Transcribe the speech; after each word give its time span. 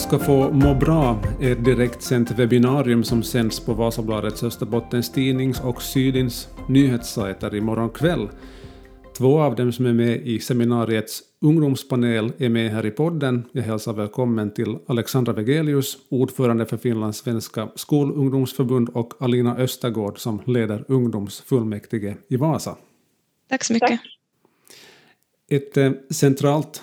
ska 0.00 0.18
få 0.18 0.52
må 0.52 0.74
bra 0.74 1.22
är 1.40 1.52
ett 1.52 1.64
direktsänt 1.64 2.30
webbinarium 2.30 3.04
som 3.04 3.22
sänds 3.22 3.60
på 3.60 3.74
Vasabladets 3.74 4.42
Österbottens 4.42 5.12
Tidnings 5.12 5.60
och 5.60 5.82
Sydins 5.82 6.48
nyhetssajter 6.68 7.54
imorgon 7.54 7.90
kväll. 7.90 8.28
Två 9.18 9.40
av 9.40 9.56
dem 9.56 9.72
som 9.72 9.86
är 9.86 9.92
med 9.92 10.26
i 10.26 10.40
seminariets 10.40 11.22
ungdomspanel 11.40 12.32
är 12.38 12.48
med 12.48 12.70
här 12.70 12.86
i 12.86 12.90
podden. 12.90 13.44
Jag 13.52 13.62
hälsar 13.62 13.92
välkommen 13.92 14.54
till 14.54 14.78
Alexandra 14.86 15.32
Vegelius, 15.32 15.98
ordförande 16.10 16.66
för 16.66 16.76
Finlands 16.76 17.18
svenska 17.18 17.68
skolungdomsförbund 17.74 18.88
och 18.88 19.12
Alina 19.20 19.56
Östergård 19.56 20.18
som 20.18 20.42
leder 20.46 20.84
ungdomsfullmäktige 20.88 22.16
i 22.28 22.36
Vasa. 22.36 22.76
Tack 23.48 23.64
så 23.64 23.72
mycket. 23.72 24.00
Ett 25.50 25.76
eh, 25.76 25.92
centralt 26.10 26.82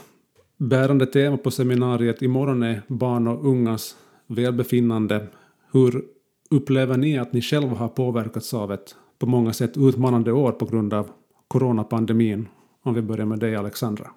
bärande 0.58 1.06
tema 1.06 1.38
på 1.38 1.52
seminariet 1.52 2.22
imorgon 2.22 2.64
är 2.64 2.82
barn 2.88 3.28
och 3.28 3.46
ungas 3.46 3.96
välbefinnande. 4.28 5.28
Hur 5.72 6.04
upplever 6.50 6.98
ni 6.98 7.18
att 7.18 7.34
ni 7.34 7.42
själva 7.42 7.76
har 7.76 7.88
påverkats 7.88 8.54
av 8.54 8.72
ett 8.72 8.96
på 9.20 9.26
många 9.26 9.54
sätt 9.54 9.78
utmanande 9.78 10.32
år 10.32 10.52
på 10.52 10.66
grund 10.66 10.94
av 10.94 11.10
coronapandemin? 11.48 12.48
Om 12.84 12.94
vi 12.94 13.02
börjar 13.02 13.26
med 13.26 13.40
dig, 13.40 13.56
Alexandra. 13.56 14.12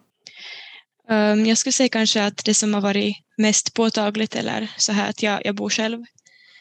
Ehm, 1.08 1.46
jag 1.46 1.58
skulle 1.58 1.72
säga 1.72 1.88
kanske 1.88 2.24
att 2.24 2.44
det 2.44 2.54
som 2.54 2.74
har 2.74 2.80
varit 2.80 3.16
mest 3.36 3.74
påtagligt 3.74 4.36
eller 4.36 4.70
så 4.76 4.92
här 4.92 5.10
att 5.10 5.22
jag, 5.22 5.40
jag 5.44 5.54
bor 5.54 5.70
själv. 5.70 6.04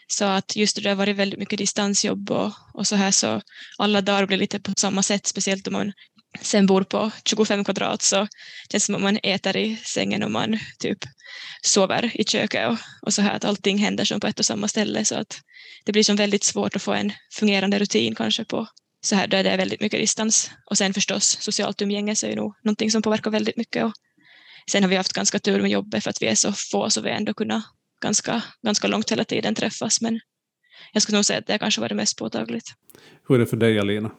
Så 0.07 0.25
att 0.25 0.55
just 0.55 0.83
det 0.83 0.89
har 0.89 0.95
varit 0.95 1.15
väldigt 1.15 1.39
mycket 1.39 1.57
distansjobb 1.57 2.31
och, 2.31 2.51
och 2.73 2.87
så 2.87 2.95
här 2.95 3.11
så 3.11 3.41
alla 3.77 4.01
dagar 4.01 4.25
blir 4.25 4.37
lite 4.37 4.59
på 4.59 4.71
samma 4.77 5.03
sätt, 5.03 5.27
speciellt 5.27 5.67
om 5.67 5.73
man 5.73 5.91
sen 6.41 6.65
bor 6.65 6.83
på 6.83 7.11
25 7.25 7.63
kvadrat 7.63 8.01
så 8.01 8.15
känns 8.15 8.29
det 8.71 8.79
som 8.79 8.95
att 8.95 9.01
man 9.01 9.19
äter 9.23 9.57
i 9.57 9.75
sängen 9.75 10.23
och 10.23 10.31
man 10.31 10.59
typ 10.79 10.97
sover 11.61 12.11
i 12.13 12.23
köket 12.23 12.69
och, 12.69 12.77
och 13.01 13.13
så 13.13 13.21
här 13.21 13.35
att 13.35 13.45
allting 13.45 13.77
händer 13.77 14.05
som 14.05 14.19
på 14.19 14.27
ett 14.27 14.39
och 14.39 14.45
samma 14.45 14.67
ställe 14.67 15.05
så 15.05 15.15
att 15.15 15.41
det 15.85 15.91
blir 15.91 16.03
som 16.03 16.15
väldigt 16.15 16.43
svårt 16.43 16.75
att 16.75 16.81
få 16.81 16.93
en 16.93 17.11
fungerande 17.33 17.79
rutin 17.79 18.15
kanske 18.15 18.45
på 18.45 18.67
så 19.01 19.15
här 19.15 19.27
där 19.27 19.43
det 19.43 19.49
är 19.49 19.57
väldigt 19.57 19.81
mycket 19.81 19.99
distans 19.99 20.51
och 20.69 20.77
sen 20.77 20.93
förstås 20.93 21.37
socialt 21.39 21.81
umgänge 21.81 22.15
så 22.15 22.25
är 22.25 22.29
ju 22.29 22.35
nog 22.35 22.55
någonting 22.63 22.91
som 22.91 23.01
påverkar 23.01 23.31
väldigt 23.31 23.57
mycket 23.57 23.85
och 23.85 23.93
sen 24.71 24.83
har 24.83 24.89
vi 24.89 24.95
haft 24.95 25.13
ganska 25.13 25.39
tur 25.39 25.61
med 25.61 25.71
jobbet 25.71 26.03
för 26.03 26.09
att 26.09 26.21
vi 26.21 26.27
är 26.27 26.35
så 26.35 26.53
få 26.71 26.89
så 26.89 27.01
vi 27.01 27.09
ändå 27.09 27.33
kunnat 27.33 27.63
ganska, 28.01 28.43
ganska 28.65 28.87
långt 28.87 29.11
hela 29.11 29.23
tiden 29.23 29.55
träffas 29.55 30.01
men 30.01 30.19
jag 30.93 31.01
skulle 31.01 31.17
nog 31.17 31.25
säga 31.25 31.39
att 31.39 31.47
det 31.47 31.57
kanske 31.57 31.81
var 31.81 31.89
det 31.89 31.95
mest 31.95 32.17
påtagligt. 32.17 32.65
Hur 33.27 33.35
är 33.35 33.39
det 33.39 33.45
för 33.45 33.57
dig 33.57 33.79
Alina? 33.79 34.11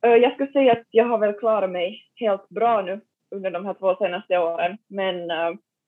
Jag 0.00 0.32
skulle 0.32 0.52
säga 0.52 0.72
att 0.72 0.86
jag 0.90 1.04
har 1.04 1.18
väl 1.18 1.32
klarat 1.32 1.70
mig 1.70 2.02
helt 2.14 2.48
bra 2.48 2.82
nu 2.82 3.00
under 3.30 3.50
de 3.50 3.66
här 3.66 3.74
två 3.74 3.96
senaste 3.96 4.38
åren, 4.38 4.78
men 4.86 5.30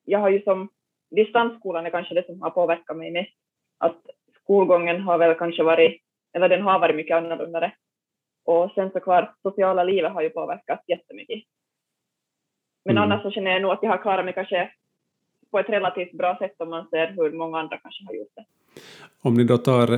jag 0.04 0.18
har 0.18 0.28
ju 0.28 0.42
som 0.42 0.68
distansskolan 1.10 1.86
är 1.86 1.90
kanske 1.90 2.14
det 2.14 2.26
som 2.26 2.42
har 2.42 2.50
påverkat 2.50 2.96
mig 2.96 3.10
mest. 3.10 3.32
Att 3.78 3.96
skolgången 4.42 5.00
har 5.00 5.18
väl 5.18 5.34
kanske 5.34 5.62
varit, 5.62 6.02
eller 6.32 6.48
den 6.48 6.62
har 6.62 6.78
varit 6.78 6.96
mycket 6.96 7.16
annorlunda. 7.16 7.72
Och 8.44 8.70
sen 8.74 8.90
så 8.90 9.00
kvar, 9.00 9.34
sociala 9.42 9.84
livet 9.84 10.12
har 10.12 10.22
ju 10.22 10.30
påverkat 10.30 10.82
jättemycket. 10.86 11.42
Men 12.84 12.96
mm. 12.96 13.02
annars 13.02 13.22
så 13.22 13.30
känner 13.30 13.50
jag 13.50 13.62
nog 13.62 13.70
att 13.70 13.82
jag 13.82 13.90
har 13.90 14.02
klarat 14.02 14.24
mig 14.24 14.34
kanske 14.34 14.70
på 15.50 15.58
ett 15.58 15.68
relativt 15.68 16.12
bra 16.12 16.36
sätt 16.38 16.54
om 16.58 16.70
man 16.70 16.88
ser 16.88 17.06
hur 17.16 17.32
många 17.32 17.58
andra 17.58 17.76
kanske 17.78 18.04
har 18.06 18.14
gjort 18.14 18.32
det. 18.36 18.44
Om 19.22 19.34
ni 19.34 19.44
då 19.44 19.58
tar 19.58 19.88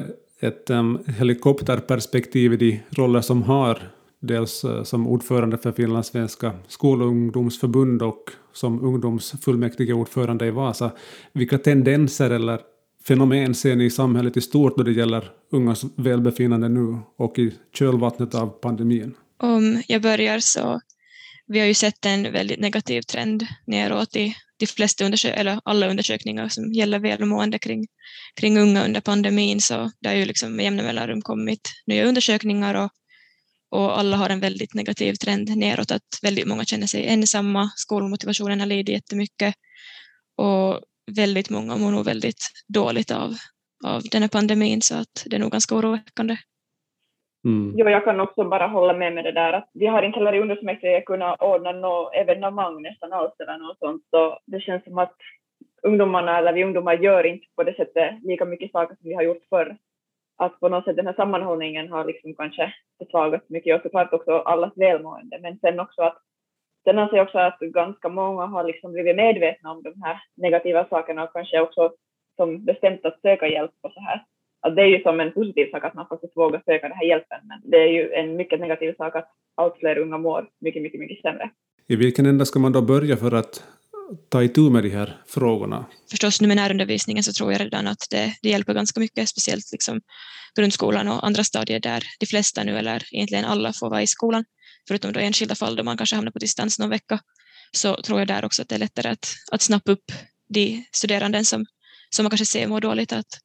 ett 0.40 0.70
um, 0.70 1.04
helikopterperspektiv 1.18 2.52
i 2.52 2.56
de 2.56 2.80
roller 3.02 3.20
som 3.20 3.42
har 3.42 3.78
dels 4.22 4.64
eh, 4.64 4.82
som 4.82 5.06
ordförande 5.06 5.58
för 5.58 5.72
Finlandssvenska 5.72 6.52
skol 6.68 7.02
och 7.02 7.08
ungdomsförbund 7.08 8.02
och 8.02 8.30
som 8.52 8.84
ungdomsfullmäktigeordförande 8.84 10.46
i 10.46 10.50
Vasa. 10.50 10.90
Vilka 11.32 11.58
tendenser 11.58 12.30
eller 12.30 12.60
fenomen 13.04 13.54
ser 13.54 13.76
ni 13.76 13.84
i 13.84 13.90
samhället 13.90 14.36
i 14.36 14.40
stort 14.40 14.76
då 14.76 14.82
det 14.82 14.92
gäller 14.92 15.30
ungas 15.52 15.84
välbefinnande 15.96 16.68
nu 16.68 16.98
och 17.18 17.38
i 17.38 17.52
kölvattnet 17.74 18.34
av 18.34 18.46
pandemin? 18.46 19.14
Om 19.38 19.82
jag 19.88 20.02
börjar 20.02 20.38
så 20.38 20.80
vi 21.46 21.60
har 21.60 21.66
ju 21.66 21.74
sett 21.74 22.06
en 22.06 22.32
väldigt 22.32 22.60
negativ 22.60 23.02
trend 23.02 23.46
neråt 23.66 24.16
i 24.16 24.34
de 24.58 24.66
flesta 24.66 25.04
undersök 25.04 25.36
eller 25.36 25.60
alla 25.64 25.90
undersökningar 25.90 26.48
som 26.48 26.72
gäller 26.72 26.98
välmående 26.98 27.58
kring, 27.58 27.86
kring 28.40 28.58
unga 28.58 28.84
under 28.84 29.00
pandemin 29.00 29.60
så 29.60 29.90
det 30.00 30.08
har 30.08 30.16
ju 30.16 30.24
liksom 30.24 30.56
med 30.56 30.64
jämna 30.64 30.82
mellanrum 30.82 31.22
kommit 31.22 31.70
nya 31.86 32.04
undersökningar 32.04 32.74
och 32.74 32.90
och 33.72 33.98
alla 33.98 34.16
har 34.16 34.30
en 34.30 34.40
väldigt 34.40 34.74
negativ 34.74 35.12
trend 35.14 35.56
neråt, 35.56 35.90
att 35.90 36.10
väldigt 36.22 36.48
många 36.48 36.64
känner 36.64 36.86
sig 36.86 37.06
ensamma, 37.08 37.70
skolmotivationen 37.76 38.60
har 38.60 38.66
lidit 38.66 38.94
jättemycket 38.94 39.54
och 40.36 40.80
väldigt 41.16 41.50
många 41.50 41.76
mår 41.76 41.90
nog 41.90 42.04
väldigt 42.04 42.42
dåligt 42.74 43.10
av, 43.10 43.30
av 43.86 44.00
den 44.12 44.22
här 44.22 44.28
pandemin, 44.28 44.80
så 44.82 44.94
att 44.94 45.14
det 45.26 45.36
är 45.36 45.40
nog 45.40 45.52
ganska 45.52 45.74
oroväckande. 45.74 46.36
Mm. 47.44 47.74
Jo, 47.76 47.88
jag 47.88 48.04
kan 48.04 48.20
också 48.20 48.44
bara 48.44 48.66
hålla 48.66 48.92
med 48.92 49.12
med 49.14 49.24
det 49.24 49.32
där 49.32 49.52
att 49.52 49.70
vi 49.74 49.86
har 49.86 50.02
inte 50.02 50.18
heller 50.18 50.34
i 50.34 50.40
ungdomsmäktige 50.40 51.02
kunnat 51.06 51.42
ordna 51.42 51.72
något 51.72 52.14
evenemang 52.14 52.82
nästan 52.82 53.12
alls 53.12 53.34
eller 53.38 53.58
något 53.58 53.78
sånt, 53.78 54.02
så 54.10 54.38
det 54.46 54.60
känns 54.60 54.84
som 54.84 54.98
att 54.98 55.16
ungdomarna 55.82 56.38
eller 56.38 56.52
vi 56.52 56.64
ungdomar 56.64 56.94
gör 56.94 57.26
inte 57.26 57.46
på 57.56 57.62
det 57.62 57.74
sättet 57.74 58.22
lika 58.22 58.44
mycket 58.44 58.72
saker 58.72 58.96
som 58.96 59.08
vi 59.08 59.14
har 59.14 59.22
gjort 59.22 59.44
förr 59.50 59.76
att 60.44 60.60
på 60.60 60.68
något 60.68 60.84
sätt 60.84 60.96
den 60.96 61.06
här 61.06 61.14
sammanhållningen 61.14 61.88
har 61.88 62.04
liksom 62.04 62.34
kanske 62.34 62.74
försvagats 62.98 63.48
mycket 63.48 63.76
och 63.76 63.82
såklart 63.82 64.12
också 64.12 64.32
allas 64.32 64.72
välmående. 64.76 65.38
Men 65.42 65.58
sen 65.58 65.80
också 65.80 66.02
att 66.02 66.18
sen 66.84 66.98
anser 66.98 67.16
jag 67.16 67.26
också 67.26 67.38
att 67.38 67.58
ganska 67.60 68.08
många 68.08 68.46
har 68.46 68.64
liksom 68.64 68.92
blivit 68.92 69.16
medvetna 69.16 69.70
om 69.70 69.82
de 69.82 70.02
här 70.02 70.22
negativa 70.36 70.86
sakerna 70.88 71.24
och 71.24 71.32
kanske 71.32 71.60
också 71.60 71.92
som 72.36 72.64
bestämt 72.64 73.04
att 73.04 73.20
söka 73.20 73.48
hjälp 73.48 73.72
och 73.80 73.92
så 73.92 74.00
här. 74.00 74.24
Att 74.60 74.76
det 74.76 74.82
är 74.82 74.86
ju 74.86 75.02
som 75.02 75.20
en 75.20 75.32
positiv 75.32 75.70
sak 75.70 75.84
att 75.84 75.94
man 75.94 76.06
faktiskt 76.06 76.36
vågar 76.36 76.62
söka 76.64 76.88
den 76.88 76.96
här 76.96 77.06
hjälpen, 77.06 77.40
men 77.42 77.60
det 77.64 77.76
är 77.76 77.88
ju 77.88 78.12
en 78.12 78.36
mycket 78.36 78.60
negativ 78.60 78.94
sak 78.94 79.16
att 79.16 79.28
allt 79.54 79.76
fler 79.78 79.98
unga 79.98 80.18
mår 80.18 80.48
mycket, 80.60 80.82
mycket, 80.82 81.00
mycket 81.00 81.22
sämre. 81.22 81.50
I 81.88 81.96
vilken 81.96 82.26
ända 82.26 82.44
ska 82.44 82.58
man 82.58 82.72
då 82.72 82.82
börja 82.82 83.16
för 83.16 83.34
att 83.34 83.64
ta 84.30 84.42
itu 84.42 84.70
med 84.70 84.82
de 84.84 84.90
här 84.90 85.22
frågorna? 85.26 85.86
Förstås 86.10 86.40
nu 86.40 86.48
med 86.48 86.56
närundervisningen 86.56 87.24
så 87.24 87.32
tror 87.32 87.52
jag 87.52 87.60
redan 87.60 87.86
att 87.86 88.06
det, 88.10 88.34
det 88.42 88.48
hjälper 88.48 88.74
ganska 88.74 89.00
mycket, 89.00 89.28
speciellt 89.28 89.72
liksom 89.72 90.00
grundskolan 90.58 91.08
och 91.08 91.26
andra 91.26 91.44
stadier 91.44 91.80
där 91.80 92.04
de 92.20 92.26
flesta 92.26 92.64
nu, 92.64 92.78
eller 92.78 93.02
egentligen 93.10 93.44
alla, 93.44 93.72
får 93.72 93.90
vara 93.90 94.02
i 94.02 94.06
skolan, 94.06 94.44
förutom 94.88 95.12
då 95.12 95.20
enskilda 95.20 95.54
fall 95.54 95.76
då 95.76 95.82
man 95.82 95.96
kanske 95.96 96.16
hamnar 96.16 96.32
på 96.32 96.38
distans 96.38 96.78
någon 96.78 96.90
vecka, 96.90 97.20
så 97.76 97.96
tror 97.96 98.18
jag 98.18 98.28
där 98.28 98.44
också 98.44 98.62
att 98.62 98.68
det 98.68 98.74
är 98.74 98.78
lättare 98.78 99.08
att, 99.08 99.34
att 99.52 99.62
snappa 99.62 99.92
upp 99.92 100.12
de 100.54 100.84
studerande 100.92 101.44
som, 101.44 101.66
som 102.10 102.22
man 102.22 102.30
kanske 102.30 102.46
ser 102.46 102.66
mår 102.66 102.80
dåligt. 102.80 103.12
Att 103.12 103.38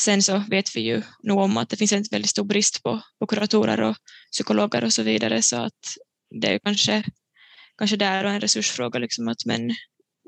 sen 0.00 0.22
så 0.22 0.44
vet 0.50 0.76
vi 0.76 0.80
ju 0.80 1.02
nog 1.22 1.38
om 1.38 1.56
att 1.56 1.68
det 1.68 1.76
finns 1.76 1.92
en 1.92 2.04
väldigt 2.10 2.30
stor 2.30 2.44
brist 2.44 2.82
på, 2.82 3.00
på 3.18 3.26
kuratorer 3.26 3.80
och 3.80 3.96
psykologer 4.32 4.84
och 4.84 4.92
så 4.92 5.02
vidare, 5.02 5.42
så 5.42 5.56
att 5.56 5.96
det 6.40 6.48
är 6.48 6.58
kanske 6.58 7.04
kanske 7.80 7.96
där 7.96 8.24
och 8.24 8.30
en 8.30 8.40
resursfråga, 8.40 8.98
liksom 8.98 9.28
att 9.28 9.46
men 9.46 9.70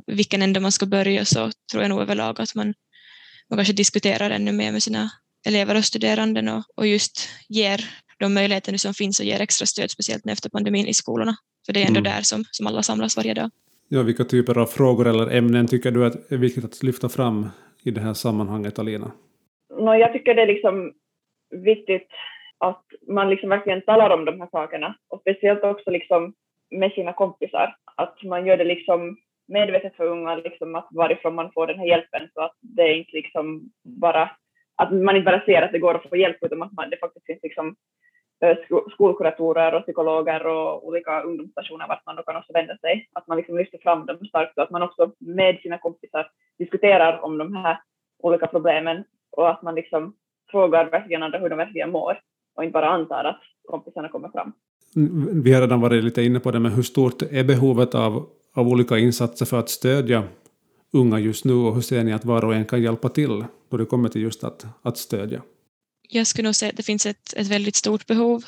vilken 0.07 0.43
ände 0.43 0.61
man 0.61 0.73
ska 0.73 0.87
börja 0.87 1.25
så 1.25 1.51
tror 1.73 1.83
jag 1.83 1.89
nog 1.89 2.01
överlag 2.01 2.41
att 2.41 2.55
man, 2.55 2.75
man 3.51 3.57
kanske 3.57 3.75
diskuterar 3.75 4.31
ännu 4.31 4.53
mer 4.53 4.73
med 4.73 4.83
sina 4.83 5.11
elever 5.47 5.77
och 5.77 5.85
studerande 5.85 6.53
och, 6.53 6.65
och 6.77 6.87
just 6.87 7.29
ger 7.49 7.81
de 8.19 8.35
möjligheter 8.35 8.77
som 8.77 8.95
finns 8.95 9.21
och 9.21 9.27
ger 9.27 9.41
extra 9.41 9.67
stöd, 9.67 9.91
speciellt 9.91 10.27
efter 10.27 10.51
pandemin 10.51 10.87
i 10.87 10.95
skolorna. 10.95 11.35
För 11.67 11.73
det 11.73 11.83
är 11.83 11.87
ändå 11.87 12.01
mm. 12.01 12.13
där 12.13 12.23
som, 12.23 12.45
som 12.51 12.67
alla 12.67 12.83
samlas 12.83 13.17
varje 13.17 13.35
dag. 13.35 13.51
Ja, 13.89 14.03
vilka 14.03 14.25
typer 14.25 14.59
av 14.59 14.67
frågor 14.67 15.07
eller 15.07 15.37
ämnen 15.37 15.67
tycker 15.67 15.91
du 15.91 16.07
att 16.07 16.33
är 16.33 16.37
viktigt 16.37 16.65
att 16.65 16.83
lyfta 16.83 17.09
fram 17.09 17.49
i 17.85 17.91
det 17.91 18.01
här 18.01 18.15
sammanhanget, 18.15 18.79
Alina? 18.79 19.13
No, 19.79 19.95
jag 19.95 20.13
tycker 20.13 20.35
det 20.35 20.43
är 20.43 20.47
liksom 20.47 20.93
viktigt 21.51 22.09
att 22.59 22.85
man 23.09 23.31
liksom 23.31 23.49
verkligen 23.49 23.83
talar 23.83 24.11
om 24.11 24.25
de 24.25 24.41
här 24.41 24.49
sakerna 24.51 24.95
och 25.09 25.21
speciellt 25.21 25.65
också 25.65 25.91
liksom 25.91 26.35
med 26.73 26.93
sina 26.93 27.13
kompisar. 27.13 27.77
Att 27.97 28.23
man 28.23 28.47
gör 28.47 28.57
det 28.57 28.65
liksom 28.65 29.17
medvetet 29.49 29.97
för 29.97 30.05
unga, 30.05 30.35
liksom 30.35 30.75
att 30.75 30.89
varifrån 30.91 31.35
man 31.35 31.53
får 31.53 31.67
den 31.67 31.79
här 31.79 31.87
hjälpen, 31.87 32.29
så 32.35 32.41
att 32.41 32.57
det 32.61 32.83
är 32.83 32.95
inte 32.95 33.13
liksom 33.13 33.71
bara 33.83 34.31
att 34.77 34.93
man 34.93 35.17
inte 35.17 35.31
bara 35.31 35.45
ser 35.45 35.63
att 35.63 35.73
det 35.73 35.79
går 35.79 35.95
att 35.95 36.09
få 36.09 36.17
hjälp, 36.17 36.37
utan 36.41 36.63
att 36.63 36.73
man, 36.73 36.91
det 36.91 36.97
faktiskt 36.97 37.27
finns 37.27 37.43
liksom 37.43 37.77
eh, 38.43 38.57
skolkuratorer 38.93 39.75
och 39.75 39.83
psykologer 39.83 40.47
och 40.47 40.87
olika 40.87 41.23
ungdomsstationer 41.23 41.89
vart 41.89 42.07
man 42.07 42.17
då 42.17 42.23
kan 42.23 42.37
också 42.37 42.53
vända 42.53 42.77
sig. 42.77 43.09
Att 43.13 43.27
man 43.27 43.37
liksom 43.37 43.59
lyfter 43.59 43.79
fram 43.79 44.07
dem 44.07 44.27
starkt 44.29 44.59
och 44.59 44.65
att 44.65 44.71
man 44.71 44.83
också 44.83 45.13
med 45.19 45.61
sina 45.63 45.79
kompisar 45.79 46.31
diskuterar 46.59 47.25
om 47.25 47.39
de 47.39 47.57
här 47.57 47.79
olika 48.19 48.47
problemen 48.47 49.05
och 49.31 49.51
att 49.51 49.63
man 49.63 49.75
liksom 49.75 50.17
frågar 50.51 50.91
verkligen 50.91 51.23
andra 51.23 51.39
hur 51.39 51.49
de 51.49 51.57
verkligen 51.57 51.91
mår 51.91 52.21
och 52.57 52.65
inte 52.65 52.73
bara 52.73 52.89
antar 52.89 53.25
att 53.25 53.41
kompisarna 53.65 54.09
kommer 54.09 54.29
fram. 54.29 54.53
Vi 54.95 55.53
har 55.53 55.61
redan 55.61 55.81
varit 55.81 56.05
lite 56.05 56.23
inne 56.23 56.41
på 56.41 56.51
det, 56.51 56.61
men 56.61 56.73
hur 56.73 56.83
stort 56.83 57.23
är 57.23 57.45
behovet 57.45 57.95
av, 57.95 58.29
av 58.55 58.69
olika 58.69 58.99
insatser 58.99 59.47
för 59.47 59.59
att 59.59 59.71
stödja 59.71 60.29
unga 60.93 61.19
just 61.19 61.45
nu 61.45 61.53
och 61.53 61.75
hur 61.75 61.83
ser 61.83 62.05
ni 62.05 62.13
att 62.13 62.25
var 62.25 62.45
och 62.45 62.55
en 62.55 62.65
kan 62.65 62.83
hjälpa 62.83 63.09
till 63.09 63.45
då 63.71 63.77
det 63.77 63.87
kommer 63.87 64.09
till 64.09 64.23
just 64.23 64.45
att, 64.45 64.67
att 64.83 64.99
stödja? 64.99 65.43
Jag 66.09 66.27
skulle 66.27 66.49
nog 66.49 66.55
säga 66.55 66.71
att 66.71 66.77
det 66.77 66.83
finns 66.83 67.07
ett, 67.07 67.35
ett 67.37 67.47
väldigt 67.47 67.77
stort 67.77 68.07
behov. 68.07 68.45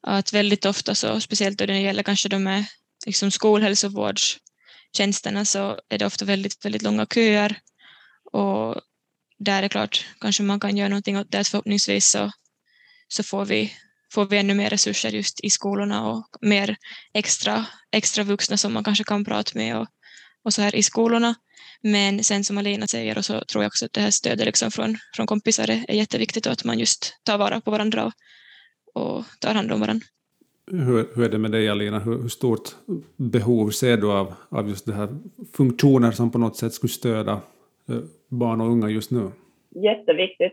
Att 0.00 0.32
väldigt 0.32 0.64
ofta, 0.64 0.94
så, 0.94 1.20
speciellt 1.20 1.58
då 1.58 1.66
det 1.66 1.80
gäller 1.80 2.02
kanske 2.02 2.28
de 2.28 2.42
med 2.42 2.64
liksom 3.06 3.30
skolhälsovårdstjänsterna, 3.30 5.44
så 5.44 5.78
är 5.88 5.98
det 5.98 6.06
ofta 6.06 6.24
väldigt, 6.24 6.64
väldigt 6.64 6.82
långa 6.82 7.06
köer 7.06 7.58
Och 8.32 8.80
där 9.38 9.58
är 9.58 9.62
det 9.62 9.68
klart, 9.68 10.06
kanske 10.20 10.42
man 10.42 10.60
kan 10.60 10.76
göra 10.76 10.88
någonting 10.88 11.18
åt 11.18 11.30
det. 11.30 11.48
Förhoppningsvis 11.48 12.06
så, 12.06 12.32
så 13.08 13.22
får, 13.22 13.44
vi, 13.44 13.72
får 14.14 14.26
vi 14.26 14.38
ännu 14.38 14.54
mer 14.54 14.70
resurser 14.70 15.10
just 15.10 15.44
i 15.44 15.50
skolorna 15.50 16.10
och 16.10 16.26
mer 16.40 16.76
extra, 17.14 17.66
extra 17.92 18.24
vuxna 18.24 18.56
som 18.56 18.72
man 18.72 18.84
kanske 18.84 19.04
kan 19.04 19.24
prata 19.24 19.50
med 19.54 19.80
och, 19.80 19.86
och 20.44 20.52
så 20.52 20.62
här 20.62 20.74
i 20.74 20.82
skolorna. 20.82 21.34
Men 21.82 22.24
sen 22.24 22.44
som 22.44 22.58
Alina 22.58 22.86
säger, 22.86 23.18
och 23.18 23.24
så 23.24 23.40
tror 23.40 23.64
jag 23.64 23.68
också 23.70 23.84
att 23.84 23.92
det 23.92 24.00
här 24.00 24.10
stödet 24.10 24.46
liksom 24.46 24.70
från, 24.70 24.96
från 25.16 25.26
kompisar 25.26 25.70
är, 25.70 25.94
jätteviktigt 25.94 26.46
och 26.46 26.52
att 26.52 26.64
man 26.64 26.78
just 26.78 27.20
tar 27.24 27.38
vara 27.38 27.60
på 27.60 27.70
varandra 27.70 28.04
och, 28.04 28.12
och 29.02 29.24
tar 29.40 29.54
hand 29.54 29.72
om 29.72 29.80
varandra. 29.80 30.06
Hur, 30.70 31.16
hur 31.16 31.24
är 31.24 31.28
det 31.28 31.38
med 31.38 31.50
dig 31.50 31.68
Alina? 31.68 31.98
Hur, 31.98 32.22
hur, 32.22 32.28
stort 32.28 32.68
behov 33.16 33.70
ser 33.70 33.96
du 33.96 34.12
av, 34.12 34.34
av 34.48 34.68
just 34.68 34.86
det 34.86 34.94
här 34.94 35.08
funktioner 35.52 36.10
som 36.10 36.30
på 36.30 36.38
något 36.38 36.56
sätt 36.56 36.72
skulle 36.72 36.90
stödja 36.90 37.40
eh, 37.88 37.98
barn 38.28 38.60
och 38.60 38.68
unga 38.68 38.88
just 38.88 39.10
nu? 39.10 39.30
Jätteviktigt. 39.74 40.52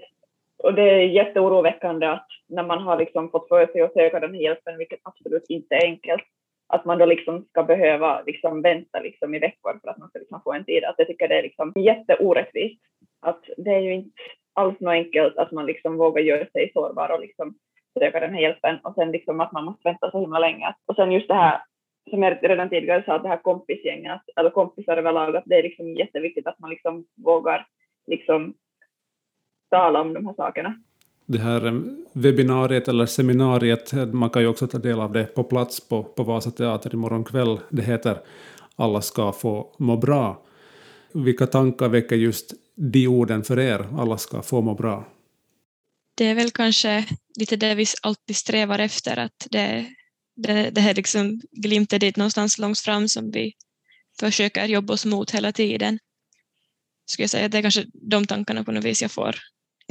Och 0.63 0.74
det 0.74 0.90
är 0.90 1.00
jätteoroväckande 1.00 2.08
att 2.08 2.28
när 2.50 2.63
man 2.63 2.81
har 2.81 2.98
liksom 2.98 3.30
fått 3.30 3.48
för 3.48 3.68
sig 3.68 3.81
att 3.81 3.94
söka 3.94 4.19
den 4.19 4.34
här 4.34 4.42
hjälpen, 4.42 4.78
vilket 4.78 5.00
absolut 5.04 5.46
inte 5.50 5.75
är 5.75 5.86
enkelt, 5.86 6.24
att 6.68 6.86
man 6.86 6.98
då 6.98 7.06
liksom 7.06 7.46
ska 7.50 7.63
behöva 7.63 8.22
liksom 8.22 8.62
vänta 8.62 9.00
liksom 9.00 9.36
i 9.36 9.40
veckor 9.40 9.80
för 9.81 9.90
att 9.90 9.98
man 9.98 10.10
ska 10.10 10.19
liksom 10.19 10.42
få 10.44 10.54
en 10.54 10.66
tid. 10.66 10.84
Att 10.84 10.96
jag 10.98 11.08
tycker 11.08 11.28
det 11.28 11.38
är 11.38 11.44
liksom 11.44 11.74
jätteorättvist. 11.75 12.81
Att 13.22 13.44
det 13.58 13.69
är 13.69 13.80
ju 13.80 13.94
inte 13.94 14.12
alls 14.54 14.80
något 14.80 14.92
enkelt 14.92 15.38
att 15.38 15.52
man 15.52 15.66
liksom 15.66 15.98
vågar 15.98 16.22
göra 16.22 16.46
sig 16.46 16.72
sårbar 16.74 17.12
och 17.12 17.22
liksom 17.22 17.56
söka 18.00 18.19
den 18.19 18.34
här 18.34 18.42
hjälpen 18.42 18.80
och 18.84 18.96
sen 18.96 19.12
liksom 19.12 19.40
att 19.42 19.52
man 19.52 19.66
måste 19.66 19.90
vänta 19.90 20.12
så 20.12 20.19
himla 20.19 20.40
länge. 20.40 20.74
Och 20.86 20.96
sen 20.96 21.12
just 21.12 21.28
det 21.28 21.34
här 21.34 21.62
som 22.10 22.24
jag 22.24 22.38
redan 22.42 22.69
tidigare 22.69 23.04
sa, 23.06 23.16
att 23.16 23.24
det 23.24 23.30
här 23.30 23.38
kompisgänget, 23.38 24.22
eller 24.36 24.50
kompisar 24.50 24.98
överlag, 24.98 25.36
att 25.36 25.44
det 25.46 25.56
är 25.56 25.63
liksom 25.63 25.96
jätteviktigt 25.96 26.48
att 26.48 26.60
man 26.60 26.69
liksom 26.69 27.06
vågar 27.25 27.68
liksom 28.08 28.54
tala 29.71 30.01
om 30.01 30.13
de 30.13 30.25
här 30.25 30.33
sakerna. 30.33 30.75
Det 31.25 31.38
här 31.38 31.65
eh, 31.65 31.73
webbinariet 32.13 32.88
eller 32.88 33.06
seminariet, 33.06 33.94
man 34.13 34.29
kan 34.29 34.41
ju 34.41 34.47
också 34.47 34.68
ta 34.68 34.77
del 34.77 35.00
av 35.00 35.12
det 35.12 35.25
på 35.25 35.44
plats 35.44 35.89
på, 35.89 36.03
på 36.03 36.23
Vasa 36.23 36.51
Teater 36.51 36.94
imorgon 36.94 37.23
kväll. 37.23 37.59
Det 37.69 37.81
heter 37.81 38.18
Alla 38.75 39.01
ska 39.01 39.31
få 39.31 39.75
må 39.77 39.97
bra. 39.97 40.41
Vilka 41.13 41.47
tankar 41.47 41.89
väcker 41.89 42.15
just 42.15 42.53
de 42.75 43.07
orden 43.07 43.44
för 43.44 43.59
er? 43.59 43.85
Alla 43.97 44.18
ska 44.18 44.41
få 44.41 44.62
må 44.62 44.73
bra 44.73 45.06
det 46.21 46.25
är 46.25 46.35
väl 46.35 46.51
kanske 46.51 47.06
lite 47.39 47.56
det 47.56 47.75
vi 47.75 47.85
alltid 48.01 48.35
strävar 48.35 48.79
efter, 48.79 49.17
att 49.17 49.47
det, 49.50 49.85
det, 50.35 50.69
det 50.69 50.81
här 50.81 50.94
liksom 50.94 51.41
glimten 51.51 52.00
dit 52.00 52.17
någonstans 52.17 52.57
långt 52.57 52.79
fram 52.79 53.07
som 53.07 53.31
vi 53.31 53.53
försöker 54.19 54.65
jobba 54.65 54.94
oss 54.94 55.06
mot 55.06 55.31
hela 55.31 55.51
tiden. 55.51 56.00
Skulle 57.06 57.24
jag 57.24 57.29
säga 57.29 57.50
det 57.50 57.57
är 57.57 57.62
kanske 57.62 57.85
de 57.94 58.27
tankarna 58.27 58.63
på 58.63 58.71
något 58.71 58.83
vis 58.83 59.01
jag 59.01 59.12
får 59.12 59.35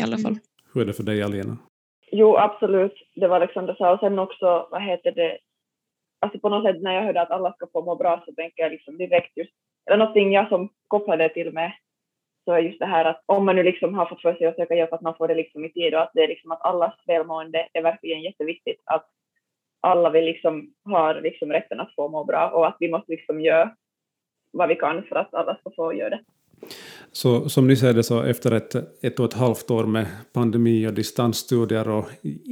i 0.01 0.03
alla 0.03 0.19
fall. 0.19 0.33
Mm. 0.33 0.43
Hur 0.75 0.83
är 0.83 0.87
det 0.87 0.93
för 0.93 1.03
dig 1.03 1.23
Alina? 1.23 1.59
Jo, 2.13 2.37
absolut. 2.37 2.95
Det 3.15 3.29
var 3.29 3.37
Alexander 3.37 3.75
sa. 3.75 3.93
Och 3.93 4.01
sen 4.01 4.19
också, 4.19 4.69
vad 4.71 4.83
heter 4.83 5.13
det, 5.13 5.39
alltså 6.21 6.39
på 6.39 6.49
något 6.49 6.65
sätt 6.65 6.83
när 6.83 6.95
jag 6.95 7.03
hörde 7.03 7.23
att 7.23 7.31
alla 7.31 7.53
ska 7.53 7.67
få 7.73 7.85
må 7.85 7.97
bra 7.97 8.23
så 8.27 8.33
tänker 8.33 8.63
jag 8.63 8.73
liksom 8.73 8.99
direkt 8.99 9.37
just, 9.37 9.53
eller 9.87 9.99
någonting 9.99 10.33
jag 10.33 10.49
som 10.49 10.69
kopplade 10.89 11.29
till 11.29 11.53
med 11.53 11.73
så 12.45 12.53
är 12.53 12.59
just 12.59 12.79
det 12.79 12.87
här 12.87 13.05
att 13.05 13.23
om 13.27 13.47
man 13.47 13.57
nu 13.57 13.63
liksom 13.63 13.95
har 13.95 14.07
fått 14.07 14.23
för 14.23 14.35
sig 14.35 14.47
att 14.47 14.57
söka 14.57 14.75
hjälp, 14.75 14.93
att 14.93 15.01
man 15.01 15.15
får 15.15 15.29
det 15.29 15.35
liksom 15.35 15.65
i 15.65 15.73
tid 15.73 15.95
och 15.95 16.03
att 16.03 16.11
det 16.15 16.23
är 16.23 16.29
liksom 16.29 16.51
att 16.51 16.63
allas 16.63 16.95
välmående 17.07 17.69
är 17.73 17.83
verkligen 17.83 18.23
jätteviktigt. 18.23 18.83
Att 18.85 19.07
alla 19.81 20.11
vi 20.11 20.23
liksom 20.23 20.75
har 20.85 21.21
liksom 21.21 21.53
rätten 21.53 21.81
att 21.81 21.95
få 21.95 22.09
må 22.09 22.25
bra 22.25 22.51
och 22.51 22.67
att 22.67 22.77
vi 22.81 22.91
måste 22.91 23.13
liksom 23.13 23.41
göra 23.41 23.77
vad 24.53 24.69
vi 24.69 24.75
kan 24.75 25.03
för 25.03 25.17
att 25.17 25.35
alla 25.35 25.57
ska 25.57 25.71
få 25.77 25.95
göra 25.95 26.11
det. 26.11 26.25
Så 27.13 27.49
som 27.49 27.67
ni 27.67 27.77
ser 27.77 27.93
det 27.93 28.03
så 28.03 28.23
efter 28.23 28.53
ett, 28.53 28.75
ett 29.05 29.21
och 29.21 29.27
ett 29.27 29.35
halvt 29.35 29.71
år 29.71 29.85
med 29.85 30.07
pandemi 30.33 30.87
och 30.89 30.93
distansstudier 30.93 31.89
och 31.89 32.05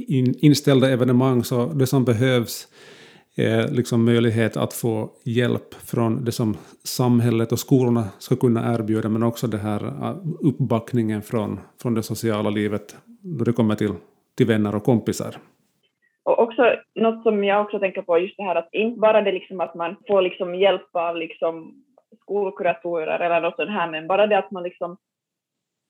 in, 0.07 0.35
inställda 0.39 0.89
evenemang 0.89 1.43
så 1.43 1.65
det 1.65 1.87
som 1.87 2.05
behövs 2.05 2.67
är 3.35 3.67
liksom 3.67 4.05
möjlighet 4.05 4.57
att 4.57 4.73
få 4.73 5.09
hjälp 5.25 5.73
från 5.73 6.25
det 6.25 6.31
som 6.31 6.57
samhället 6.83 7.51
och 7.51 7.59
skolorna 7.59 8.03
ska 8.19 8.35
kunna 8.35 8.73
erbjuda, 8.73 9.09
men 9.09 9.23
också 9.23 9.47
det 9.47 9.57
här 9.57 9.85
äh, 9.85 10.15
uppbackningen 10.39 11.21
från, 11.21 11.59
från 11.81 11.93
det 11.93 12.03
sociala 12.03 12.49
livet 12.49 12.95
då 13.21 13.43
det 13.43 13.53
kommer 13.53 13.75
till, 13.75 13.93
till 14.37 14.45
vänner 14.45 14.75
och 14.75 14.83
kompisar. 14.83 15.35
Och 16.23 16.39
också 16.39 16.61
något 16.95 17.23
som 17.23 17.43
jag 17.43 17.61
också 17.61 17.79
tänker 17.79 18.01
på, 18.01 18.19
just 18.19 18.37
det 18.37 18.43
här 18.43 18.55
att 18.55 18.69
inte 18.71 18.99
bara 18.99 19.21
det 19.21 19.31
liksom 19.31 19.61
att 19.61 19.75
man 19.75 19.95
får 20.07 20.21
liksom 20.21 20.55
hjälp 20.55 20.89
av 20.95 21.15
liksom 21.15 21.83
skolkuratorer 22.21 23.19
eller 23.19 23.41
något 23.41 23.55
sånt 23.55 23.69
här, 23.69 23.91
men 23.91 24.07
bara 24.07 24.27
det 24.27 24.37
att 24.37 24.51
man 24.51 24.63
liksom 24.63 24.97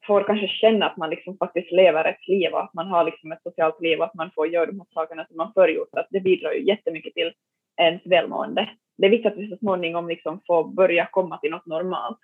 får 0.07 0.23
kanske 0.23 0.47
känna 0.47 0.85
att 0.85 0.97
man 0.97 1.09
liksom 1.09 1.37
faktiskt 1.37 1.71
lever 1.71 2.05
ett 2.05 2.27
liv 2.27 2.53
och 2.53 2.63
att 2.63 2.73
man 2.73 2.87
har 2.87 3.03
liksom 3.03 3.31
ett 3.31 3.43
socialt 3.43 3.81
liv 3.81 3.99
och 3.99 4.05
att 4.05 4.13
man 4.13 4.31
får 4.35 4.47
göra 4.47 4.65
de 4.65 4.79
här 4.79 4.87
sakerna 4.93 5.25
som 5.25 5.37
man 5.37 5.53
förr 5.53 5.67
gjort. 5.67 5.93
Att 5.93 6.07
det 6.09 6.19
bidrar 6.19 6.51
ju 6.51 6.67
jättemycket 6.67 7.13
till 7.13 7.31
ens 7.77 8.01
välmående. 8.05 8.69
Det 8.97 9.05
är 9.05 9.09
viktigt 9.09 9.31
att 9.31 9.37
vi 9.37 9.49
så 9.49 9.57
småningom 9.57 10.07
liksom 10.07 10.41
får 10.47 10.63
börja 10.63 11.05
komma 11.11 11.37
till 11.37 11.51
något 11.51 11.65
normalt. 11.65 12.19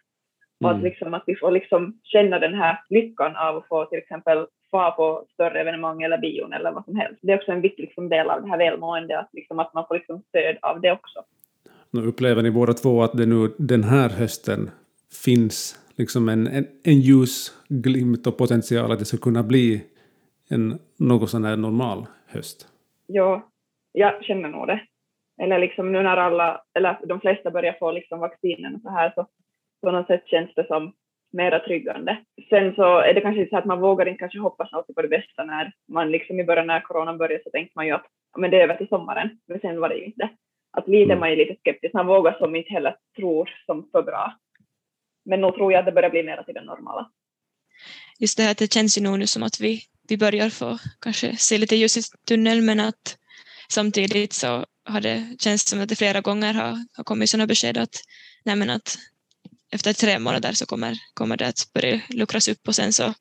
Och 0.63 0.69
att, 0.69 0.75
mm. 0.75 0.86
liksom, 0.86 1.13
att 1.13 1.24
vi 1.25 1.36
får 1.36 1.51
liksom 1.51 2.00
känna 2.03 2.39
den 2.39 2.53
här 2.53 2.81
lyckan 2.89 3.36
av 3.36 3.57
att 3.57 3.68
få 3.68 3.86
till 3.86 3.97
exempel 3.97 4.47
fara 4.71 4.92
på 4.92 5.25
större 5.33 5.62
evenemang 5.62 6.01
eller 6.01 6.18
bion 6.18 6.53
eller 6.53 6.71
vad 6.71 6.86
som 6.86 6.95
helst. 6.95 7.19
Det 7.21 7.31
är 7.31 7.38
också 7.38 7.51
en 7.51 7.62
viktig 7.62 7.83
liksom, 7.83 8.09
del 8.09 8.30
av 8.30 8.42
det 8.42 8.50
här 8.50 8.57
välmåendet, 8.57 9.19
att, 9.19 9.30
liksom, 9.33 9.59
att 9.59 9.74
man 9.74 9.88
får 9.88 9.95
liksom 9.95 10.21
stöd 10.21 10.57
av 10.62 10.81
det 10.81 10.92
också. 10.92 11.24
Nu 11.95 12.01
upplever 12.01 12.44
ni 12.44 12.51
båda 12.51 12.74
två 12.74 13.03
att 13.03 13.18
det 13.18 13.25
nu 13.25 13.51
den 13.57 13.83
här 13.83 14.09
hösten 14.09 14.69
finns 15.25 15.80
liksom 15.95 16.30
en, 16.30 16.47
en, 16.47 16.68
en 16.83 17.00
ljusglimt 17.00 18.27
och 18.27 18.38
potential 18.38 18.92
att 18.92 19.00
det 19.00 19.06
ska 19.06 19.18
kunna 19.18 19.44
bli 19.44 19.81
en 20.50 20.80
något 21.00 21.30
sån 21.30 21.44
här 21.44 21.57
normal 21.57 22.06
höst? 22.27 22.68
Ja, 23.07 23.50
jag 23.92 24.24
känner 24.24 24.50
nog 24.50 24.68
det. 24.68 24.81
Eller 25.42 25.59
liksom 25.59 25.92
nu 25.92 26.03
när 26.03 26.18
alla, 26.18 26.62
eller 26.74 27.00
de 27.07 27.19
flesta 27.19 27.51
börjar 27.51 27.75
få 27.80 27.92
liksom 27.92 28.19
vaccinen 28.19 28.75
och 28.75 28.81
så 28.81 28.89
här 28.89 29.12
så 29.15 29.27
på 29.81 29.92
något 29.92 30.07
sätt 30.07 30.27
känns 30.27 30.50
det 30.56 30.68
som 30.68 30.94
mera 31.33 31.59
tryggande. 31.59 32.18
Sen 32.50 32.75
så 32.75 33.00
är 33.00 33.13
det 33.13 33.21
kanske 33.21 33.50
så 33.50 33.57
att 33.57 33.65
man 33.65 33.81
vågar 33.81 34.06
inte 34.06 34.19
kanske 34.19 34.39
hoppas 34.39 34.74
alltid 34.74 34.95
på 34.95 35.02
det 35.02 35.07
bästa 35.07 35.44
när 35.44 35.71
man 35.87 36.11
liksom 36.11 36.40
i 36.40 36.44
början 36.44 36.68
när 36.68 36.80
coronan 36.80 37.18
började 37.18 37.44
så 37.44 37.49
tänkte 37.49 37.73
man 37.75 37.87
ju 37.87 37.92
att 37.92 38.06
men 38.37 38.52
det 38.52 38.57
är 38.57 38.64
över 38.64 38.75
till 38.75 38.87
sommaren, 38.87 39.30
men 39.47 39.59
sen 39.59 39.80
var 39.80 39.90
det 39.90 39.95
ju 39.95 40.06
inte. 40.06 40.30
Att 40.77 40.87
lite 40.87 41.03
mm. 41.03 41.19
man 41.19 41.29
är 41.29 41.35
lite 41.35 41.55
skeptisk, 41.59 41.94
man 41.94 42.07
vågar 42.07 42.37
som 42.39 42.55
inte 42.55 42.73
heller 42.73 42.95
tror 43.15 43.49
som 43.65 43.89
för 43.91 44.03
bra. 44.03 44.39
Men 45.25 45.41
nog 45.41 45.55
tror 45.55 45.71
jag 45.71 45.79
att 45.79 45.85
det 45.85 45.91
börjar 45.91 46.09
bli 46.09 46.23
mer 46.23 46.44
till 46.44 46.53
det 46.53 46.63
normala. 46.63 47.11
Just 48.19 48.37
det 48.37 48.44
här 48.44 48.51
att 48.51 48.57
det 48.57 48.73
känns 48.73 48.97
ju 48.97 49.01
nog 49.01 49.19
nu 49.19 49.27
som 49.27 49.44
att 49.44 49.59
vi, 49.59 49.81
vi 50.07 50.17
börjar 50.17 50.49
få 50.49 50.77
kanske 51.01 51.37
se 51.37 51.57
lite 51.57 51.75
ljus 51.75 51.97
i 51.97 52.01
tunneln 52.27 52.65
men 52.65 52.79
att 52.79 53.17
samtidigt 53.69 54.33
så 54.33 54.65
har 54.85 55.01
det 55.01 55.37
känts 55.39 55.69
som 55.69 55.81
att 55.81 55.89
det 55.89 55.95
flera 55.95 56.21
gånger 56.21 56.53
har, 56.53 56.85
har 56.97 57.03
kommit 57.03 57.29
sådana 57.29 57.47
besked 57.47 57.77
att, 57.77 57.95
nej 58.45 58.55
men 58.55 58.69
att 58.69 58.97
efter 59.71 59.94
tre 59.94 60.19
månader 60.19 60.51
så 60.51 60.65
kommer, 60.65 60.97
kommer 61.13 61.37
det 61.37 61.47
att 61.47 61.73
börja 61.73 62.01
luckras 62.09 62.47
upp 62.47 62.67
och 62.67 62.75
sen 62.75 62.94
så 62.94 63.13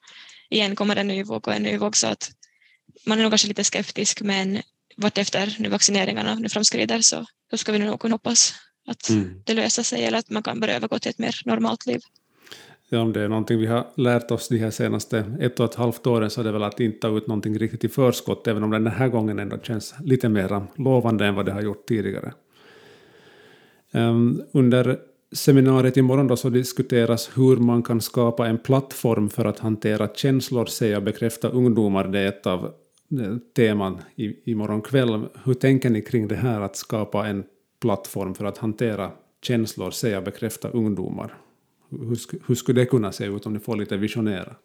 igen 0.50 0.76
kommer 0.76 0.96
en 0.96 1.06
ny 1.06 1.22
våg 1.22 1.48
och 1.48 1.54
en 1.54 1.62
ny 1.62 1.78
våg 1.78 1.96
så 1.96 2.06
att 2.06 2.30
man 3.06 3.18
är 3.18 3.22
nog 3.22 3.32
kanske 3.32 3.48
lite 3.48 3.64
skeptisk 3.64 4.20
men 4.20 4.62
vartefter 4.96 5.56
nu 5.58 5.68
vaccineringarna 5.68 6.34
nu 6.34 6.48
framskrider 6.48 7.00
så, 7.00 7.26
så 7.50 7.56
ska 7.56 7.72
vi 7.72 7.78
nog 7.78 8.00
kunna 8.00 8.14
hoppas 8.14 8.54
att 8.86 9.08
mm. 9.08 9.42
det 9.44 9.54
löser 9.54 9.82
sig 9.82 10.04
eller 10.04 10.18
att 10.18 10.30
man 10.30 10.42
kan 10.42 10.60
börja 10.60 10.76
övergå 10.76 10.98
till 10.98 11.10
ett 11.10 11.18
mer 11.18 11.42
normalt 11.44 11.86
liv. 11.86 12.00
Ja, 12.88 13.00
om 13.00 13.12
det 13.12 13.20
är 13.20 13.28
någonting 13.28 13.58
vi 13.58 13.66
har 13.66 13.86
lärt 13.96 14.30
oss 14.30 14.48
de 14.48 14.58
här 14.58 14.70
senaste 14.70 15.36
ett 15.40 15.60
och 15.60 15.66
ett 15.66 15.74
halvt 15.74 16.06
åren 16.06 16.30
så 16.30 16.40
är 16.40 16.44
det 16.44 16.52
väl 16.52 16.62
att 16.62 16.80
inte 16.80 16.98
ta 16.98 17.16
ut 17.16 17.26
någonting 17.26 17.58
riktigt 17.58 17.84
i 17.84 17.88
förskott, 17.88 18.46
även 18.46 18.62
om 18.62 18.70
den 18.70 18.86
här 18.86 19.08
gången 19.08 19.38
ändå 19.38 19.58
känns 19.58 19.94
lite 20.00 20.28
mer 20.28 20.66
lovande 20.76 21.26
än 21.26 21.34
vad 21.34 21.46
det 21.46 21.52
har 21.52 21.62
gjort 21.62 21.86
tidigare. 21.88 22.32
Um, 23.92 24.42
under 24.52 24.98
seminariet 25.32 25.96
imorgon 25.96 26.26
då 26.26 26.36
så 26.36 26.48
diskuteras 26.48 27.30
hur 27.34 27.56
man 27.56 27.82
kan 27.82 28.00
skapa 28.00 28.48
en 28.48 28.58
plattform 28.58 29.30
för 29.30 29.44
att 29.44 29.58
hantera 29.58 30.08
känslor, 30.14 30.66
säga 30.66 30.96
och 30.96 31.02
bekräfta 31.02 31.48
ungdomar. 31.48 32.08
Det 32.08 32.18
är 32.18 32.28
ett 32.28 32.46
av 32.46 32.74
teman 33.56 34.02
i, 34.16 34.50
imorgon 34.50 34.82
kväll. 34.82 35.28
Hur 35.44 35.54
tänker 35.54 35.90
ni 35.90 36.02
kring 36.02 36.28
det 36.28 36.36
här 36.36 36.60
att 36.60 36.76
skapa 36.76 37.26
en 37.28 37.44
plattform 37.80 38.34
för 38.34 38.44
att 38.44 38.58
hantera 38.58 39.12
känslor, 39.42 39.90
säga 39.90 40.18
och 40.18 40.24
bekräfta 40.24 40.68
ungdomar? 40.68 41.38
Hur, 41.90 42.18
hur 42.46 42.54
skulle 42.54 42.80
det 42.80 42.86
kunna 42.86 43.12
se 43.12 43.24
ut 43.24 43.46
om 43.46 43.52
ni 43.52 43.58
får 43.58 43.76
lite 43.76 43.96
visionera? 43.96 44.56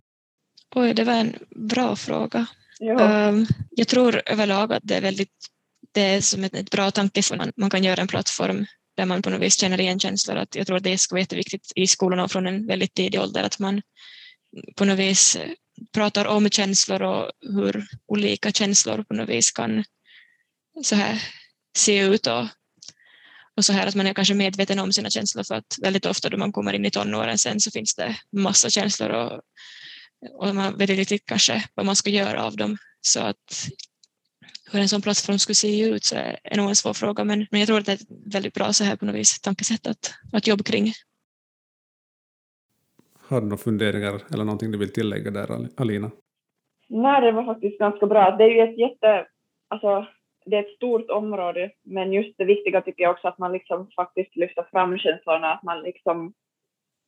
Oj, 0.76 0.94
det 0.94 1.04
var 1.04 1.14
en 1.14 1.34
bra 1.50 1.96
fråga. 1.96 2.48
Ja. 2.80 3.30
Um, 3.30 3.48
jag 3.72 3.88
tror 3.88 4.22
överlag 4.26 4.74
att 4.74 4.84
det 4.84 4.96
är 4.96 5.02
väldigt 5.02 5.50
det 5.92 6.02
är 6.02 6.22
som 6.22 6.44
ett, 6.44 6.56
ett 6.56 6.72
bra 6.72 6.92
tanke 6.92 7.22
för 7.22 7.38
man, 7.38 7.52
man 7.56 7.70
kan 7.70 7.84
göra 7.84 8.02
en 8.02 8.08
plattform 8.08 8.66
där 8.98 9.06
man 9.06 9.22
på 9.22 9.30
något 9.30 9.42
vis 9.42 9.60
känner 9.60 9.82
igen 9.82 10.00
känslor. 10.00 10.36
Att 10.36 10.56
jag 10.56 10.68
tror 10.68 10.78
att 10.78 10.84
det 10.84 10.98
ska 10.98 11.16
vara 11.16 11.22
jätteviktigt 11.22 11.72
i 11.76 11.88
skolorna 11.88 12.28
från 12.28 12.48
en 12.48 12.68
väldigt 12.68 12.94
tidig 12.94 13.22
ålder 13.22 13.44
att 13.44 13.60
man 13.60 13.82
på 14.76 14.86
något 14.86 15.00
vis 15.00 15.38
pratar 15.94 16.26
om 16.26 16.50
känslor 16.50 17.02
och 17.02 17.32
hur 17.42 17.88
olika 18.08 18.52
känslor 18.52 19.04
på 19.04 19.14
något 19.14 19.30
vis 19.30 19.52
kan 19.52 19.84
så 20.84 20.96
här 20.96 21.24
se 21.78 22.00
ut 22.00 22.28
och 22.28 22.46
och 23.60 23.66
så 23.66 23.74
här 23.74 23.88
att 23.88 23.96
man 23.96 24.08
är 24.08 24.14
kanske 24.14 24.34
medveten 24.34 24.80
om 24.80 24.94
sina 24.94 25.10
känslor 25.10 25.44
för 25.44 25.56
att 25.56 25.78
väldigt 25.82 26.06
ofta 26.06 26.30
då 26.30 26.38
man 26.38 26.52
kommer 26.52 26.74
in 26.74 26.86
i 26.86 26.92
tonåren 26.92 27.38
sen 27.38 27.60
så 27.60 27.72
finns 27.72 27.96
det 27.96 28.16
massa 28.32 28.70
känslor 28.70 29.10
och, 29.10 29.42
och 30.40 30.56
man 30.56 30.78
vet 30.78 30.90
inte 30.90 31.02
riktigt 31.02 31.26
kanske 31.26 31.64
vad 31.74 31.86
man 31.86 31.96
ska 31.96 32.10
göra 32.10 32.44
av 32.44 32.56
dem. 32.56 32.78
Så 33.02 33.20
att 33.20 33.70
hur 34.72 34.80
en 34.80 34.90
sån 34.90 35.02
plattform 35.02 35.40
skulle 35.40 35.56
se 35.56 35.80
ut 35.82 36.06
så 36.06 36.16
är 36.44 36.58
nog 36.58 36.70
en 36.70 36.76
svår 36.76 36.94
fråga 36.94 37.24
men, 37.24 37.48
men 37.52 37.60
jag 37.60 37.68
tror 37.68 37.80
att 37.80 37.86
det 37.86 37.92
är 37.92 37.96
ett 37.96 38.34
väldigt 38.34 38.54
bra 38.54 38.74
så 38.74 38.84
här 38.84 38.96
på 38.96 39.06
något 39.06 39.16
vis 39.16 39.42
tankesätt 39.42 39.88
att, 39.88 40.14
att 40.34 40.48
jobba 40.48 40.64
kring. 40.64 40.94
Har 43.30 43.42
du 43.42 43.48
några 43.48 43.58
funderingar 43.58 44.16
eller 44.34 44.46
någonting 44.46 44.72
du 44.72 44.78
vill 44.78 44.94
tillägga 44.94 45.32
där 45.32 45.48
Alina? 45.78 46.12
Nej, 46.90 47.22
det 47.22 47.32
var 47.32 47.44
faktiskt 47.44 47.80
ganska 47.80 48.06
bra. 48.06 48.36
Det 48.38 48.44
är 48.44 48.50
ju 48.50 48.62
ett 48.62 48.78
jätte, 48.78 49.28
alltså 49.68 50.06
det 50.46 50.56
är 50.56 50.64
ett 50.64 50.76
stort 50.76 51.10
område, 51.10 51.72
men 51.84 52.14
just 52.14 52.38
det 52.38 52.46
viktiga 52.46 52.82
tycker 52.82 53.04
jag 53.04 53.12
också 53.12 53.28
att 53.28 53.38
man 53.38 53.52
liksom 53.52 53.88
faktiskt 53.96 54.36
lyfter 54.36 54.66
fram 54.72 54.98
känslorna, 54.98 55.54
att 55.54 55.64
man 55.64 55.82
liksom 55.82 56.34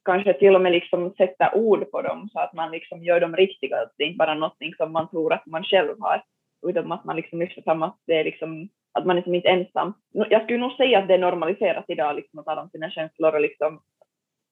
kanske 0.06 0.34
till 0.34 0.56
och 0.56 0.62
med 0.62 0.72
liksom 0.72 1.14
sätter 1.18 1.56
ord 1.56 1.92
på 1.92 2.02
dem 2.02 2.30
så 2.34 2.40
att 2.40 2.54
man 2.54 2.72
liksom 2.72 3.04
gör 3.04 3.20
dem 3.20 3.36
riktiga, 3.36 3.82
att 3.82 3.94
det 3.98 4.04
är 4.04 4.08
inte 4.08 4.18
bara 4.18 4.34
någonting 4.34 4.74
som 4.78 4.92
man 4.92 5.10
tror 5.10 5.34
att 5.34 5.46
man 5.46 5.64
själv 5.64 5.96
har, 6.00 6.24
utan 6.68 6.92
att 6.92 7.06
man 7.06 7.16
liksom 7.16 7.40
lyfter 7.40 7.62
fram 7.62 7.84
att 7.84 7.98
det 8.08 8.14
är 8.14 8.24
liksom 8.24 8.70
att 8.94 9.06
man 9.06 9.16
liksom 9.16 9.36
inte 9.36 9.48
är 9.48 9.58
ensam. 9.58 9.94
Jag 10.12 10.44
skulle 10.44 10.60
nog 10.60 10.72
säga 10.72 11.00
att 11.00 11.08
det 11.08 11.14
är 11.14 11.20
normaliserat 11.20 11.86
idag 11.88 12.16
liksom 12.16 12.40
att 12.40 12.46
tala 12.46 12.62
om 12.62 12.70
sina 12.70 12.92
känslor 12.92 13.36
och 13.36 13.42
liksom 13.42 13.82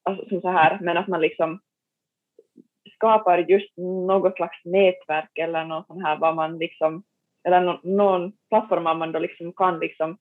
alltså, 0.02 0.40
så 0.40 0.50
här, 0.50 0.78
men 0.80 0.96
att 0.96 1.08
man 1.08 1.20
liksom 1.20 1.60
skapar 2.94 3.38
just 3.38 3.76
något 3.76 4.36
slags 4.36 4.64
nätverk 4.64 5.38
eller 5.38 5.64
något 5.64 5.86
sånt 5.86 6.02
här 6.02 6.16
vad 6.16 6.36
man 6.36 6.58
liksom 6.58 7.02
eller 7.44 7.60
någon, 7.60 7.78
någon 7.82 8.32
plattform 8.48 8.84
där 8.84 8.94
man 8.94 9.12
då 9.12 9.18
liksom 9.18 9.52
kan 9.52 9.78
liksom 9.78 10.18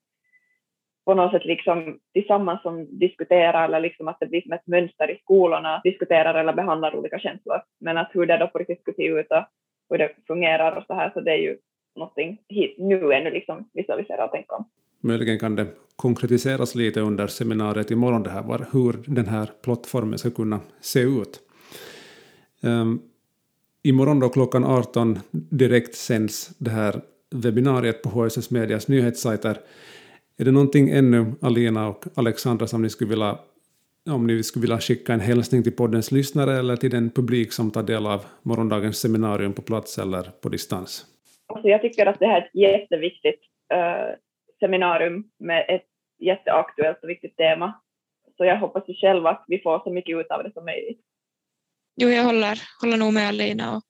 på 1.05 1.13
något 1.13 1.31
sätt 1.31 1.45
liksom 1.45 2.00
tillsammans 2.13 2.62
som 2.62 3.00
diskuterar 3.00 3.65
eller 3.65 3.79
liksom 3.79 4.07
att 4.07 4.17
det 4.19 4.25
blir 4.25 4.41
som 4.41 4.53
ett 4.53 4.67
mönster 4.67 5.12
i 5.12 5.19
skolorna, 5.21 5.81
diskuterar 5.83 6.33
eller 6.33 6.53
behandlar 6.53 6.95
olika 6.95 7.19
känslor. 7.19 7.62
Men 7.79 7.98
att 7.98 8.09
hur 8.13 8.25
det 8.25 8.38
då 8.38 8.48
på 8.48 8.57
riktigt 8.57 8.81
skulle 8.81 8.95
se 8.95 9.05
ut 9.05 9.31
och 9.31 9.45
hur 9.89 9.98
det 9.98 10.12
fungerar 10.27 10.75
och 10.75 10.83
så 10.88 10.93
här, 10.93 11.12
så 11.13 11.21
det 11.21 11.31
är 11.31 11.38
ju 11.38 11.57
någonting 11.95 12.38
hit, 12.48 12.75
nu 12.77 13.13
ännu 13.13 13.31
liksom 13.31 13.69
visualisera 13.74 14.25
och 14.25 14.31
tänka 14.31 14.55
om. 14.55 14.65
Möjligen 15.01 15.39
kan 15.39 15.56
det 15.56 15.68
konkretiseras 15.96 16.75
lite 16.75 17.01
under 17.01 17.27
seminariet 17.27 17.91
imorgon 17.91 18.24
det 18.24 18.29
här, 18.29 18.44
var, 18.44 18.68
hur 18.72 18.96
den 19.06 19.27
här 19.27 19.50
plattformen 19.62 20.20
ska 20.20 20.29
kunna 20.29 20.60
se 20.82 21.00
ut. 21.00 21.39
Um, 22.62 23.01
imorgon 23.84 24.20
då 24.20 24.29
klockan 24.29 24.63
18 24.63 25.20
direkt 25.32 25.96
sänds 25.96 26.51
det 26.58 26.72
här 26.72 27.01
webbinariet 27.32 28.01
på 28.01 28.10
HSS 28.10 28.51
Medias 28.51 28.88
nyhetssajter. 28.88 29.58
Är 30.38 30.46
det 30.46 30.51
någonting 30.51 30.89
ännu, 30.89 31.25
Alina 31.41 31.88
och 31.88 32.06
Alexandra, 32.15 32.68
som 32.68 32.82
ni 32.82 32.89
skulle 32.89 33.10
vilja 33.10 33.38
om 34.10 34.27
ni 34.27 34.44
skulle 34.44 34.62
vilja 34.62 34.79
skicka 34.79 35.13
en 35.13 35.20
hälsning 35.20 35.63
till 35.63 35.75
poddens 35.75 36.12
lyssnare 36.12 36.60
eller 36.60 36.75
till 36.75 36.91
den 36.91 37.10
publik 37.10 37.53
som 37.53 37.72
tar 37.72 37.84
del 37.84 38.06
av 38.08 38.25
morgondagens 38.41 39.00
seminarium 39.00 39.53
på 39.53 39.62
plats 39.62 39.98
eller 39.98 40.24
på 40.41 40.50
distans? 40.50 41.06
Alltså 41.48 41.68
jag 41.68 41.82
tycker 41.82 42.06
att 42.06 42.20
det 42.20 42.27
här 42.27 42.41
är 42.41 42.46
ett 42.46 42.56
jätteviktigt 42.56 43.41
uh, 43.74 44.15
seminarium 44.59 45.23
med 45.39 45.65
ett 45.69 45.87
jätteaktuellt 46.19 47.03
och 47.03 47.09
viktigt 47.09 47.37
tema. 47.37 47.81
Så 48.37 48.45
jag 48.45 48.59
hoppas 48.59 48.83
ju 48.87 48.93
själv 48.93 49.25
att 49.25 49.45
vi 49.47 49.59
får 49.59 49.79
så 49.79 49.93
mycket 49.93 50.17
ut 50.17 50.27
av 50.31 50.43
det 50.43 50.53
som 50.53 50.65
möjligt. 50.65 51.01
Jo, 51.95 52.09
jag 52.09 52.23
håller, 52.23 52.61
håller 52.81 52.97
nog 52.97 53.13
med 53.13 53.27
Alina 53.27 53.75
och, 53.75 53.83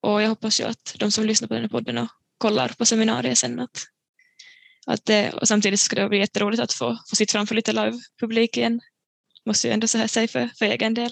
och 0.00 0.22
jag 0.22 0.28
hoppas 0.28 0.60
ju 0.60 0.64
att 0.64 0.96
de 0.98 1.10
som 1.10 1.24
lyssnar 1.24 1.48
på 1.48 1.54
den 1.54 1.62
här 1.62 1.68
podden 1.68 1.98
och 1.98 2.08
kollar 2.38 2.68
på 2.78 2.84
seminariet 2.84 3.38
sen 3.38 3.60
att, 3.60 3.76
att 4.86 5.04
det, 5.04 5.32
och 5.32 5.48
samtidigt 5.48 5.80
ska 5.80 6.02
det 6.02 6.08
bli 6.08 6.18
jätteroligt 6.18 6.62
att 6.62 6.72
få, 6.72 6.98
få 7.10 7.16
sitta 7.16 7.32
framför 7.32 7.54
lite 7.54 7.72
live-publik 7.72 8.56
igen. 8.56 8.80
Måste 9.46 9.68
ju 9.68 9.74
ändå 9.74 9.86
så 9.86 9.98
här 9.98 10.06
säga 10.06 10.28
för, 10.28 10.48
för 10.58 10.64
egen 10.64 10.94
del. 10.94 11.10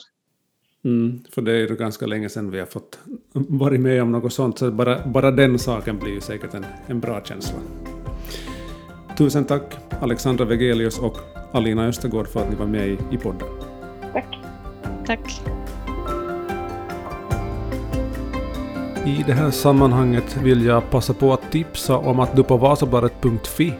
Mm, 0.84 1.24
för 1.30 1.42
det 1.42 1.52
är 1.52 1.56
ju 1.56 1.76
ganska 1.76 2.06
länge 2.06 2.28
sedan 2.28 2.50
vi 2.50 2.58
har 2.58 2.66
fått 2.66 2.98
varit 3.32 3.80
med 3.80 4.02
om 4.02 4.12
något 4.12 4.32
sånt, 4.32 4.58
så 4.58 4.70
bara, 4.70 5.06
bara 5.06 5.30
den 5.30 5.58
saken 5.58 5.98
blir 5.98 6.12
ju 6.12 6.20
säkert 6.20 6.54
en, 6.54 6.66
en 6.86 7.00
bra 7.00 7.24
känsla. 7.24 7.58
Tusen 9.20 9.44
tack 9.44 9.76
Alexandra 10.00 10.44
Vegelius 10.44 10.98
och 10.98 11.16
Alina 11.52 11.86
Östergård 11.86 12.28
för 12.28 12.40
att 12.40 12.50
ni 12.50 12.56
var 12.56 12.66
med 12.66 12.88
i, 12.88 12.98
i 13.10 13.18
podden. 13.18 13.48
Tack. 14.12 14.38
Tack. 15.06 15.42
I 19.06 19.24
det 19.26 19.32
här 19.32 19.50
sammanhanget 19.50 20.36
vill 20.36 20.64
jag 20.64 20.90
passa 20.90 21.14
på 21.14 21.32
att 21.32 21.52
tipsa 21.52 21.96
om 21.96 22.20
att 22.20 22.36
du 22.36 22.42
på 22.42 22.56
vasabladet.fi 22.56 23.74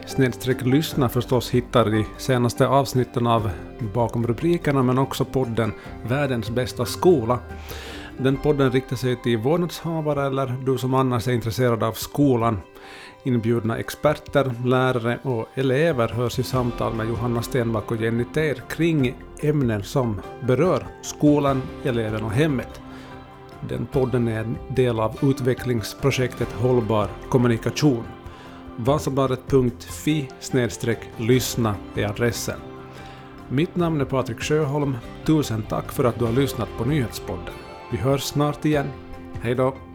lyssna 0.63 1.09
förstås 1.09 1.49
hittar 1.49 1.85
de 1.85 2.05
senaste 2.17 2.67
avsnitten 2.67 3.27
av 3.27 3.49
Bakom 3.93 4.27
rubrikerna 4.27 4.83
men 4.83 4.97
också 4.97 5.25
podden 5.25 5.73
Världens 6.07 6.49
bästa 6.49 6.85
skola. 6.85 7.39
Den 8.17 8.37
podden 8.37 8.71
riktar 8.71 8.95
sig 8.95 9.15
till 9.15 9.37
vårdnadshavare 9.37 10.27
eller 10.27 10.55
du 10.65 10.77
som 10.77 10.93
annars 10.93 11.27
är 11.27 11.31
intresserad 11.31 11.83
av 11.83 11.93
skolan. 11.93 12.59
Inbjudna 13.23 13.77
experter, 13.77 14.53
lärare 14.65 15.19
och 15.23 15.47
elever 15.55 16.07
hörs 16.07 16.39
i 16.39 16.43
samtal 16.43 16.93
med 16.93 17.07
Johanna 17.07 17.41
Stenback 17.41 17.91
och 17.91 18.01
Jenny 18.01 18.25
Teir 18.33 18.63
kring 18.69 19.15
ämnen 19.41 19.83
som 19.83 20.21
berör 20.47 20.87
skolan, 21.01 21.61
eleven 21.83 22.23
och 22.23 22.31
hemmet. 22.31 22.81
Den 23.69 23.85
podden 23.85 24.27
är 24.27 24.39
en 24.39 24.57
del 24.69 24.99
av 24.99 25.17
utvecklingsprojektet 25.21 26.51
Hållbar 26.51 27.07
kommunikation. 27.29 28.03
Vasabladet.fi 28.77 30.29
lyssna 31.17 31.75
är 31.95 32.05
adressen. 32.05 32.59
Mitt 33.49 33.75
namn 33.75 34.01
är 34.01 34.05
Patrik 34.05 34.41
Sjöholm. 34.41 34.97
Tusen 35.25 35.63
tack 35.69 35.91
för 35.91 36.03
att 36.03 36.19
du 36.19 36.25
har 36.25 36.31
lyssnat 36.31 36.69
på 36.77 36.85
Nyhetspodden. 36.85 37.53
Vi 37.91 37.97
hörs 37.97 38.23
snart 38.23 38.65
igen. 38.65 38.87
Hej 39.41 39.55
då! 39.55 39.90